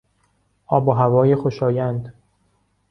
[0.67, 2.13] آب و هوای خوشایند